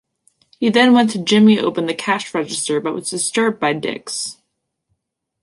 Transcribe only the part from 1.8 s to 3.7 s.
the cash register but was disturbed